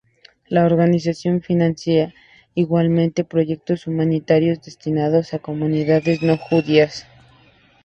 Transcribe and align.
La 0.47 0.65
organización 0.65 1.43
financia 1.43 2.11
igualmente 2.55 3.23
proyectos 3.23 3.85
humanitarios 3.85 4.59
destinados 4.59 5.35
a 5.35 5.37
comunidades 5.37 6.23
no 6.23 6.37
judías. 6.39 7.05